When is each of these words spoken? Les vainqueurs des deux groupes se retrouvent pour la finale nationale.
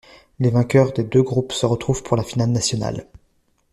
Les 0.39 0.49
vainqueurs 0.49 0.93
des 0.93 1.03
deux 1.03 1.21
groupes 1.21 1.51
se 1.51 1.67
retrouvent 1.67 2.01
pour 2.01 2.17
la 2.17 2.23
finale 2.23 2.49
nationale. 2.49 3.05